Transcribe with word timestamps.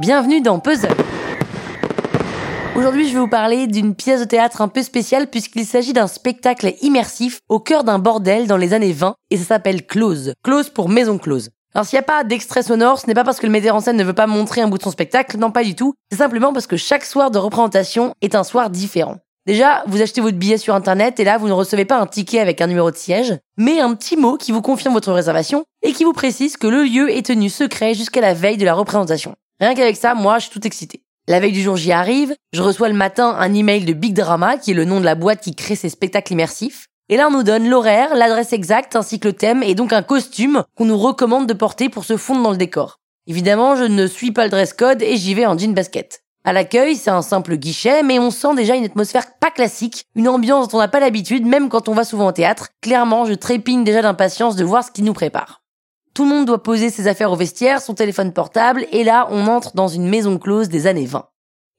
Bienvenue 0.00 0.40
dans 0.40 0.60
Puzzle. 0.60 0.96
Aujourd'hui, 2.74 3.06
je 3.06 3.12
vais 3.12 3.20
vous 3.20 3.28
parler 3.28 3.66
d'une 3.66 3.94
pièce 3.94 4.20
de 4.20 4.24
théâtre 4.24 4.62
un 4.62 4.68
peu 4.68 4.82
spéciale 4.82 5.26
puisqu'il 5.26 5.66
s'agit 5.66 5.92
d'un 5.92 6.06
spectacle 6.06 6.72
immersif 6.80 7.40
au 7.50 7.60
cœur 7.60 7.84
d'un 7.84 7.98
bordel 7.98 8.46
dans 8.46 8.56
les 8.56 8.72
années 8.72 8.94
20 8.94 9.14
et 9.28 9.36
ça 9.36 9.44
s'appelle 9.44 9.86
Close. 9.86 10.32
Close 10.42 10.70
pour 10.70 10.88
maison 10.88 11.18
close. 11.18 11.50
Alors 11.74 11.84
s'il 11.84 11.98
n'y 11.98 12.00
a 12.00 12.04
pas 12.04 12.24
d'extrait 12.24 12.62
sonore, 12.62 12.98
ce 12.98 13.08
n'est 13.08 13.14
pas 13.14 13.24
parce 13.24 13.40
que 13.40 13.44
le 13.44 13.52
metteur 13.52 13.76
en 13.76 13.80
scène 13.80 13.98
ne 13.98 14.04
veut 14.04 14.14
pas 14.14 14.26
montrer 14.26 14.62
un 14.62 14.68
bout 14.68 14.78
de 14.78 14.82
son 14.82 14.90
spectacle, 14.90 15.36
non 15.36 15.50
pas 15.50 15.64
du 15.64 15.74
tout, 15.74 15.92
c'est 16.10 16.16
simplement 16.16 16.54
parce 16.54 16.66
que 16.66 16.78
chaque 16.78 17.04
soir 17.04 17.30
de 17.30 17.36
représentation 17.36 18.14
est 18.22 18.34
un 18.34 18.42
soir 18.42 18.70
différent. 18.70 19.18
Déjà, 19.44 19.84
vous 19.86 20.00
achetez 20.00 20.22
votre 20.22 20.38
billet 20.38 20.56
sur 20.56 20.74
internet 20.74 21.20
et 21.20 21.24
là, 21.24 21.36
vous 21.36 21.48
ne 21.48 21.52
recevez 21.52 21.84
pas 21.84 21.98
un 21.98 22.06
ticket 22.06 22.40
avec 22.40 22.62
un 22.62 22.68
numéro 22.68 22.90
de 22.90 22.96
siège, 22.96 23.36
mais 23.58 23.80
un 23.80 23.94
petit 23.94 24.16
mot 24.16 24.38
qui 24.38 24.50
vous 24.50 24.62
confirme 24.62 24.94
votre 24.94 25.12
réservation 25.12 25.64
et 25.82 25.92
qui 25.92 26.04
vous 26.04 26.14
précise 26.14 26.56
que 26.56 26.68
le 26.68 26.84
lieu 26.84 27.10
est 27.10 27.26
tenu 27.26 27.50
secret 27.50 27.92
jusqu'à 27.92 28.22
la 28.22 28.32
veille 28.32 28.56
de 28.56 28.64
la 28.64 28.72
représentation. 28.72 29.34
Rien 29.60 29.74
qu'avec 29.74 29.96
ça, 29.96 30.14
moi, 30.14 30.38
je 30.38 30.48
suis 30.48 30.58
tout 30.58 30.66
excité. 30.66 31.02
La 31.28 31.38
veille 31.38 31.52
du 31.52 31.62
jour, 31.62 31.76
j'y 31.76 31.92
arrive, 31.92 32.34
je 32.52 32.62
reçois 32.62 32.88
le 32.88 32.94
matin 32.94 33.36
un 33.38 33.52
email 33.52 33.84
de 33.84 33.92
Big 33.92 34.14
Drama, 34.14 34.56
qui 34.56 34.70
est 34.70 34.74
le 34.74 34.86
nom 34.86 35.00
de 35.00 35.04
la 35.04 35.14
boîte 35.14 35.42
qui 35.42 35.54
crée 35.54 35.76
ces 35.76 35.90
spectacles 35.90 36.32
immersifs. 36.32 36.86
Et 37.10 37.16
là, 37.16 37.28
on 37.28 37.32
nous 37.32 37.42
donne 37.42 37.68
l'horaire, 37.68 38.14
l'adresse 38.14 38.52
exacte, 38.52 38.96
ainsi 38.96 39.20
que 39.20 39.28
le 39.28 39.34
thème, 39.34 39.62
et 39.62 39.74
donc 39.74 39.92
un 39.92 40.02
costume 40.02 40.64
qu'on 40.76 40.86
nous 40.86 40.98
recommande 40.98 41.46
de 41.46 41.52
porter 41.52 41.88
pour 41.88 42.04
se 42.04 42.16
fondre 42.16 42.42
dans 42.42 42.50
le 42.52 42.56
décor. 42.56 43.00
Évidemment, 43.26 43.76
je 43.76 43.84
ne 43.84 44.06
suis 44.06 44.32
pas 44.32 44.44
le 44.44 44.50
dress 44.50 44.72
code 44.72 45.02
et 45.02 45.16
j'y 45.16 45.34
vais 45.34 45.46
en 45.46 45.58
jean 45.58 45.74
basket. 45.74 46.22
À 46.42 46.54
l'accueil, 46.54 46.96
c'est 46.96 47.10
un 47.10 47.20
simple 47.20 47.56
guichet, 47.56 48.02
mais 48.02 48.18
on 48.18 48.30
sent 48.30 48.54
déjà 48.56 48.74
une 48.74 48.86
atmosphère 48.86 49.38
pas 49.38 49.50
classique, 49.50 50.06
une 50.16 50.28
ambiance 50.28 50.68
dont 50.68 50.78
on 50.78 50.80
n'a 50.80 50.88
pas 50.88 51.00
l'habitude, 51.00 51.44
même 51.44 51.68
quand 51.68 51.88
on 51.88 51.94
va 51.94 52.04
souvent 52.04 52.28
au 52.28 52.32
théâtre. 52.32 52.68
Clairement, 52.80 53.26
je 53.26 53.34
trépigne 53.34 53.84
déjà 53.84 54.00
d'impatience 54.00 54.56
de 54.56 54.64
voir 54.64 54.82
ce 54.82 54.90
qui 54.90 55.02
nous 55.02 55.12
prépare. 55.12 55.59
Tout 56.20 56.26
le 56.26 56.34
monde 56.34 56.44
doit 56.44 56.62
poser 56.62 56.90
ses 56.90 57.08
affaires 57.08 57.32
au 57.32 57.34
vestiaire, 57.34 57.80
son 57.80 57.94
téléphone 57.94 58.34
portable, 58.34 58.84
et 58.92 59.04
là, 59.04 59.26
on 59.30 59.46
entre 59.46 59.74
dans 59.74 59.88
une 59.88 60.06
maison 60.06 60.36
close 60.36 60.68
des 60.68 60.86
années 60.86 61.06
20. 61.06 61.24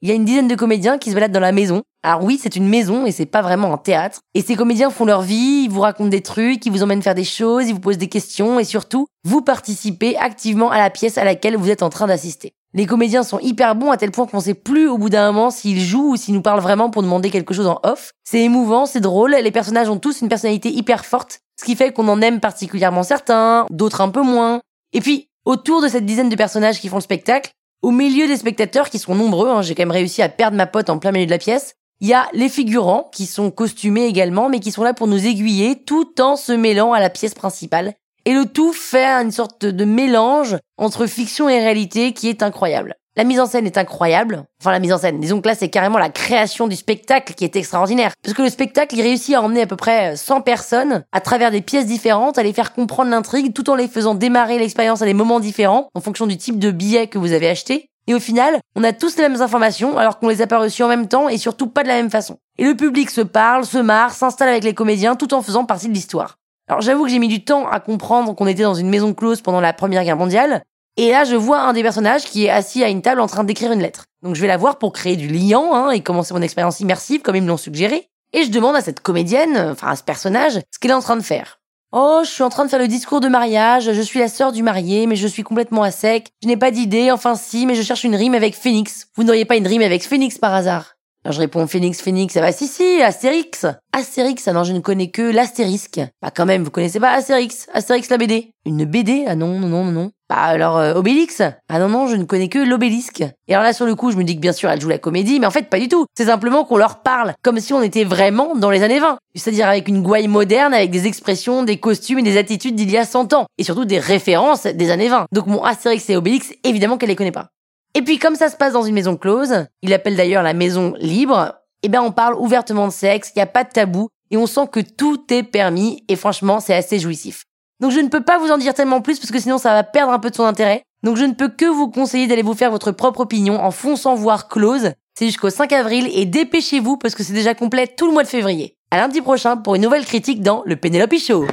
Il 0.01 0.09
y 0.09 0.11
a 0.11 0.15
une 0.15 0.25
dizaine 0.25 0.47
de 0.47 0.55
comédiens 0.55 0.97
qui 0.97 1.11
se 1.11 1.13
baladent 1.13 1.31
dans 1.31 1.39
la 1.39 1.51
maison. 1.51 1.83
Alors 2.01 2.23
oui, 2.23 2.39
c'est 2.41 2.55
une 2.55 2.67
maison 2.67 3.05
et 3.05 3.11
c'est 3.11 3.27
pas 3.27 3.43
vraiment 3.43 3.71
un 3.71 3.77
théâtre. 3.77 4.21
Et 4.33 4.41
ces 4.41 4.55
comédiens 4.55 4.89
font 4.89 5.05
leur 5.05 5.21
vie, 5.21 5.65
ils 5.65 5.69
vous 5.69 5.81
racontent 5.81 6.09
des 6.09 6.23
trucs, 6.23 6.65
ils 6.65 6.71
vous 6.71 6.81
emmènent 6.81 7.03
faire 7.03 7.13
des 7.13 7.23
choses, 7.23 7.67
ils 7.67 7.75
vous 7.75 7.79
posent 7.79 7.99
des 7.99 8.09
questions 8.09 8.59
et 8.59 8.63
surtout, 8.63 9.05
vous 9.23 9.43
participez 9.43 10.17
activement 10.17 10.71
à 10.71 10.79
la 10.79 10.89
pièce 10.89 11.19
à 11.19 11.23
laquelle 11.23 11.55
vous 11.55 11.69
êtes 11.69 11.83
en 11.83 11.91
train 11.91 12.07
d'assister. 12.07 12.53
Les 12.73 12.87
comédiens 12.87 13.21
sont 13.21 13.37
hyper 13.41 13.75
bons 13.75 13.91
à 13.91 13.97
tel 13.97 14.09
point 14.09 14.25
qu'on 14.25 14.39
sait 14.39 14.55
plus 14.55 14.87
au 14.87 14.97
bout 14.97 15.11
d'un 15.11 15.31
moment 15.31 15.51
s'ils 15.51 15.79
jouent 15.79 16.13
ou 16.13 16.15
s'ils 16.15 16.33
nous 16.33 16.41
parlent 16.41 16.61
vraiment 16.61 16.89
pour 16.89 17.03
demander 17.03 17.29
quelque 17.29 17.53
chose 17.53 17.67
en 17.67 17.79
off. 17.83 18.11
C'est 18.23 18.41
émouvant, 18.41 18.87
c'est 18.87 19.01
drôle, 19.01 19.35
les 19.35 19.51
personnages 19.51 19.89
ont 19.89 19.99
tous 19.99 20.21
une 20.21 20.29
personnalité 20.29 20.71
hyper 20.71 21.05
forte, 21.05 21.41
ce 21.61 21.65
qui 21.65 21.75
fait 21.75 21.93
qu'on 21.93 22.07
en 22.07 22.21
aime 22.21 22.39
particulièrement 22.39 23.03
certains, 23.03 23.67
d'autres 23.69 24.01
un 24.01 24.09
peu 24.09 24.23
moins. 24.23 24.61
Et 24.93 24.99
puis, 24.99 25.29
autour 25.45 25.83
de 25.83 25.87
cette 25.87 26.07
dizaine 26.07 26.27
de 26.27 26.35
personnages 26.35 26.79
qui 26.79 26.89
font 26.89 26.95
le 26.95 27.03
spectacle, 27.03 27.51
au 27.83 27.91
milieu 27.91 28.25
des 28.25 28.37
spectateurs, 28.37 28.89
qui 28.89 28.97
sont 28.97 29.13
nombreux, 29.13 29.47
hein, 29.47 29.61
j'ai 29.61 29.75
quand 29.75 29.83
même 29.83 29.91
réussi 29.91 30.23
à 30.23 30.29
perdre 30.29 30.57
ma 30.57 30.65
pote 30.65 30.89
en 30.89 30.97
plein 30.97 31.11
milieu 31.11 31.27
de 31.27 31.31
la 31.31 31.37
pièce, 31.37 31.75
il 31.99 32.07
y 32.07 32.15
a 32.15 32.27
les 32.33 32.49
figurants, 32.49 33.11
qui 33.13 33.27
sont 33.27 33.51
costumés 33.51 34.07
également, 34.07 34.49
mais 34.49 34.59
qui 34.59 34.71
sont 34.71 34.81
là 34.81 34.95
pour 34.95 35.05
nous 35.05 35.27
aiguiller 35.27 35.75
tout 35.75 36.19
en 36.19 36.35
se 36.35 36.51
mêlant 36.51 36.93
à 36.93 36.99
la 36.99 37.11
pièce 37.11 37.35
principale. 37.35 37.93
Et 38.25 38.33
le 38.33 38.47
tout 38.47 38.73
fait 38.73 39.05
une 39.05 39.31
sorte 39.31 39.63
de 39.63 39.85
mélange 39.85 40.57
entre 40.79 41.05
fiction 41.05 41.47
et 41.47 41.59
réalité 41.59 42.13
qui 42.13 42.27
est 42.27 42.41
incroyable. 42.41 42.95
La 43.17 43.25
mise 43.25 43.41
en 43.41 43.45
scène 43.45 43.65
est 43.65 43.77
incroyable. 43.77 44.45
Enfin, 44.61 44.71
la 44.71 44.79
mise 44.79 44.93
en 44.93 44.97
scène. 44.97 45.19
Disons 45.19 45.41
que 45.41 45.47
là, 45.49 45.53
c'est 45.53 45.67
carrément 45.67 45.97
la 45.97 46.09
création 46.09 46.69
du 46.69 46.77
spectacle 46.77 47.33
qui 47.33 47.43
est 47.43 47.57
extraordinaire. 47.57 48.13
Parce 48.23 48.33
que 48.33 48.41
le 48.41 48.49
spectacle, 48.49 48.95
il 48.95 49.01
réussit 49.01 49.35
à 49.35 49.41
emmener 49.41 49.63
à 49.63 49.67
peu 49.67 49.75
près 49.75 50.15
100 50.15 50.39
personnes 50.41 51.03
à 51.11 51.19
travers 51.19 51.51
des 51.51 51.59
pièces 51.59 51.85
différentes, 51.85 52.37
à 52.37 52.43
les 52.43 52.53
faire 52.53 52.71
comprendre 52.71 53.11
l'intrigue, 53.11 53.53
tout 53.53 53.69
en 53.69 53.75
les 53.75 53.89
faisant 53.89 54.15
démarrer 54.15 54.59
l'expérience 54.59 55.01
à 55.01 55.05
des 55.05 55.13
moments 55.13 55.41
différents, 55.41 55.89
en 55.93 55.99
fonction 55.99 56.25
du 56.25 56.37
type 56.37 56.57
de 56.57 56.71
billet 56.71 57.07
que 57.07 57.17
vous 57.17 57.33
avez 57.33 57.49
acheté. 57.49 57.89
Et 58.07 58.13
au 58.13 58.19
final, 58.21 58.59
on 58.77 58.83
a 58.85 58.93
tous 58.93 59.17
les 59.17 59.23
mêmes 59.23 59.41
informations, 59.41 59.97
alors 59.97 60.17
qu'on 60.17 60.29
les 60.29 60.41
a 60.41 60.47
pas 60.47 60.59
reçues 60.59 60.83
en 60.83 60.87
même 60.87 61.09
temps 61.09 61.27
et 61.27 61.37
surtout 61.37 61.67
pas 61.67 61.83
de 61.83 61.89
la 61.89 61.95
même 61.95 62.09
façon. 62.09 62.37
Et 62.57 62.63
le 62.63 62.75
public 62.75 63.09
se 63.09 63.21
parle, 63.21 63.65
se 63.65 63.77
marre, 63.77 64.13
s'installe 64.13 64.49
avec 64.49 64.63
les 64.63 64.73
comédiens, 64.73 65.17
tout 65.17 65.33
en 65.33 65.41
faisant 65.41 65.65
partie 65.65 65.89
de 65.89 65.93
l'histoire. 65.93 66.37
Alors 66.69 66.79
j'avoue 66.79 67.03
que 67.03 67.09
j'ai 67.09 67.19
mis 67.19 67.27
du 67.27 67.43
temps 67.43 67.67
à 67.67 67.81
comprendre 67.81 68.33
qu'on 68.33 68.47
était 68.47 68.63
dans 68.63 68.73
une 68.73 68.89
maison 68.89 69.13
close 69.13 69.41
pendant 69.41 69.59
la 69.59 69.73
Première 69.73 70.05
Guerre 70.05 70.15
mondiale, 70.15 70.63
et 70.97 71.11
là, 71.11 71.23
je 71.23 71.35
vois 71.35 71.61
un 71.61 71.73
des 71.73 71.83
personnages 71.83 72.25
qui 72.25 72.45
est 72.45 72.49
assis 72.49 72.83
à 72.83 72.89
une 72.89 73.01
table 73.01 73.21
en 73.21 73.27
train 73.27 73.43
d'écrire 73.43 73.71
une 73.71 73.81
lettre. 73.81 74.05
Donc 74.21 74.35
je 74.35 74.41
vais 74.41 74.47
la 74.47 74.57
voir 74.57 74.77
pour 74.77 74.93
créer 74.93 75.15
du 75.15 75.27
lien 75.27 75.61
hein, 75.73 75.91
et 75.91 76.01
commencer 76.01 76.33
mon 76.33 76.41
expérience 76.41 76.79
immersive 76.79 77.21
comme 77.21 77.35
ils 77.35 77.41
me 77.41 77.47
l'ont 77.47 77.57
suggéré. 77.57 78.09
Et 78.33 78.43
je 78.43 78.51
demande 78.51 78.75
à 78.75 78.81
cette 78.81 78.99
comédienne, 78.99 79.57
enfin 79.71 79.89
à 79.89 79.95
ce 79.95 80.03
personnage, 80.03 80.59
ce 80.71 80.79
qu'elle 80.79 80.91
est 80.91 80.95
en 80.95 81.01
train 81.01 81.17
de 81.17 81.21
faire. 81.21 81.59
Oh, 81.93 82.21
je 82.23 82.29
suis 82.29 82.43
en 82.43 82.49
train 82.49 82.63
de 82.63 82.69
faire 82.69 82.79
le 82.79 82.87
discours 82.87 83.19
de 83.19 83.27
mariage, 83.27 83.91
je 83.91 84.01
suis 84.01 84.19
la 84.19 84.29
sœur 84.29 84.53
du 84.53 84.63
marié, 84.63 85.07
mais 85.07 85.17
je 85.17 85.27
suis 85.27 85.43
complètement 85.43 85.83
à 85.83 85.91
sec, 85.91 86.29
je 86.41 86.47
n'ai 86.47 86.55
pas 86.55 86.71
d'idée, 86.71 87.11
enfin 87.11 87.35
si, 87.35 87.65
mais 87.65 87.75
je 87.75 87.81
cherche 87.81 88.05
une 88.05 88.15
rime 88.15 88.33
avec 88.33 88.55
Phoenix. 88.55 89.07
Vous 89.17 89.23
n'auriez 89.23 89.43
pas 89.43 89.57
une 89.57 89.67
rime 89.67 89.81
avec 89.81 90.03
Phoenix 90.03 90.37
par 90.37 90.53
hasard? 90.53 90.95
Alors 91.23 91.33
je 91.33 91.39
réponds 91.39 91.67
Phoenix, 91.67 92.01
Phoenix, 92.01 92.33
ça 92.33 92.41
va 92.41 92.51
si 92.51 92.65
si, 92.65 92.99
Astérix. 92.99 93.67
Astérix, 93.93 94.47
ah 94.47 94.53
non, 94.53 94.63
je 94.63 94.73
ne 94.73 94.79
connais 94.79 95.11
que 95.11 95.21
l'astérisque. 95.21 96.01
Bah 96.19 96.31
quand 96.35 96.47
même, 96.47 96.63
vous 96.63 96.71
connaissez 96.71 96.99
pas 96.99 97.11
Astérix, 97.11 97.67
Astérix 97.75 98.09
la 98.09 98.17
BD. 98.17 98.53
Une 98.65 98.85
BD 98.85 99.25
Ah 99.27 99.35
non, 99.35 99.59
non, 99.59 99.67
non, 99.67 99.85
non. 99.85 100.11
Bah 100.31 100.37
alors 100.37 100.79
euh, 100.79 100.95
Obélix? 100.95 101.43
Ah 101.69 101.77
non, 101.77 101.89
non, 101.89 102.07
je 102.07 102.15
ne 102.15 102.23
connais 102.23 102.47
que 102.47 102.57
l'obélisque. 102.57 103.23
Et 103.47 103.53
alors 103.53 103.63
là 103.63 103.71
sur 103.71 103.85
le 103.85 103.93
coup, 103.93 104.09
je 104.09 104.17
me 104.17 104.23
dis 104.23 104.35
que 104.35 104.41
bien 104.41 104.51
sûr 104.51 104.71
elle 104.71 104.81
joue 104.81 104.89
la 104.89 104.97
comédie, 104.97 105.39
mais 105.39 105.45
en 105.45 105.51
fait 105.51 105.69
pas 105.69 105.79
du 105.79 105.89
tout. 105.89 106.07
C'est 106.17 106.25
simplement 106.25 106.63
qu'on 106.63 106.77
leur 106.77 107.03
parle 107.03 107.33
comme 107.43 107.59
si 107.59 107.71
on 107.71 107.83
était 107.83 108.03
vraiment 108.03 108.55
dans 108.55 108.71
les 108.71 108.81
années 108.81 108.99
20. 108.99 109.17
C'est-à-dire 109.35 109.67
avec 109.67 109.87
une 109.89 110.01
gouaille 110.01 110.27
moderne, 110.27 110.73
avec 110.73 110.89
des 110.89 111.05
expressions, 111.05 111.61
des 111.61 111.77
costumes 111.77 112.17
et 112.17 112.23
des 112.23 112.37
attitudes 112.37 112.73
d'il 112.73 112.89
y 112.89 112.97
a 112.97 113.05
100 113.05 113.33
ans. 113.33 113.45
Et 113.59 113.63
surtout 113.63 113.85
des 113.85 113.99
références 113.99 114.65
des 114.65 114.89
années 114.89 115.09
20. 115.09 115.27
Donc 115.31 115.45
mon 115.45 115.61
Astérix 115.63 116.09
et 116.09 116.15
Obélix, 116.15 116.51
évidemment 116.63 116.97
qu'elle 116.97 117.09
les 117.09 117.15
connaît 117.15 117.31
pas. 117.31 117.49
Et 117.93 118.01
puis 118.01 118.19
comme 118.19 118.35
ça 118.35 118.49
se 118.49 118.55
passe 118.55 118.73
dans 118.73 118.83
une 118.83 118.95
maison 118.95 119.17
close, 119.17 119.65
il 119.81 119.93
appelle 119.93 120.15
d'ailleurs 120.15 120.43
la 120.43 120.53
maison 120.53 120.93
libre, 120.99 121.55
eh 121.83 121.89
ben 121.89 122.01
on 122.01 122.11
parle 122.11 122.35
ouvertement 122.35 122.87
de 122.87 122.93
sexe, 122.93 123.31
il 123.35 123.39
n'y 123.39 123.43
a 123.43 123.47
pas 123.47 123.63
de 123.63 123.69
tabou, 123.69 124.07
et 124.29 124.37
on 124.37 124.47
sent 124.47 124.67
que 124.71 124.79
tout 124.79 125.21
est 125.29 125.43
permis, 125.43 126.03
et 126.07 126.15
franchement 126.15 126.59
c'est 126.59 126.73
assez 126.73 126.99
jouissif. 126.99 127.43
Donc 127.81 127.91
je 127.91 127.99
ne 127.99 128.07
peux 128.07 128.23
pas 128.23 128.37
vous 128.37 128.51
en 128.51 128.57
dire 128.57 128.73
tellement 128.73 129.01
plus 129.01 129.19
parce 129.19 129.31
que 129.31 129.39
sinon 129.39 129.57
ça 129.57 129.73
va 129.73 129.83
perdre 129.83 130.13
un 130.13 130.19
peu 130.19 130.29
de 130.29 130.35
son 130.35 130.45
intérêt. 130.45 130.83
Donc 131.03 131.17
je 131.17 131.25
ne 131.25 131.33
peux 131.33 131.49
que 131.49 131.65
vous 131.65 131.89
conseiller 131.89 132.27
d'aller 132.27 132.43
vous 132.43 132.53
faire 132.53 132.69
votre 132.69 132.91
propre 132.91 133.21
opinion 133.21 133.59
en 133.59 133.71
fonçant 133.71 134.13
voir 134.13 134.47
close. 134.47 134.91
C'est 135.17 135.25
jusqu'au 135.25 135.49
5 135.49 135.73
avril 135.73 136.07
et 136.13 136.25
dépêchez-vous 136.25 136.97
parce 136.97 137.15
que 137.15 137.23
c'est 137.23 137.33
déjà 137.33 137.55
complet 137.55 137.87
tout 137.87 138.05
le 138.05 138.13
mois 138.13 138.23
de 138.23 138.27
février. 138.27 138.77
À 138.91 138.97
lundi 138.97 139.21
prochain 139.21 139.57
pour 139.57 139.75
une 139.75 139.81
nouvelle 139.81 140.05
critique 140.05 140.41
dans 140.41 140.61
le 140.65 140.75
Penelope 140.75 141.17
Show. 141.17 141.45